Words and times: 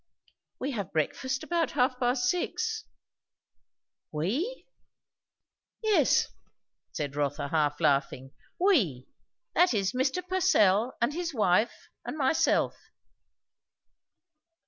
"We 0.59 0.71
have 0.71 0.91
breakfast 0.91 1.43
about 1.43 1.73
half 1.77 1.99
past 1.99 2.27
six." 2.27 2.85
"We?" 4.11 4.65
"Yes," 5.83 6.29
said 6.91 7.15
Rotha 7.15 7.49
half 7.49 7.79
laughing. 7.79 8.31
"We. 8.59 9.09
That 9.53 9.75
is, 9.75 9.91
Mr. 9.93 10.27
Purcell, 10.27 10.97
and 11.01 11.13
his 11.13 11.35
wife, 11.35 11.89
and 12.03 12.17
myself." 12.17 12.75